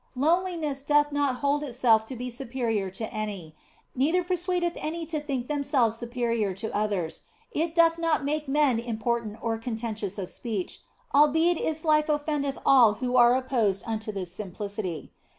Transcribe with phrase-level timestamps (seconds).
[0.15, 3.55] Lowliness doth not hold itself to be superior to any,
[3.95, 8.97] neither persuadeth any to think themselves superior to others; it doth not make men im
[8.97, 10.81] portant or contentious of speech,
[11.13, 15.11] albeit its life offendeth all who are opposed unto this simplicity.